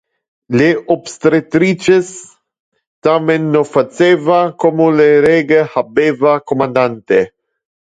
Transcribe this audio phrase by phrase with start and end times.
[0.61, 2.09] Le obstetrices,
[3.09, 7.21] tamen non faceva como le rege habeva commandate.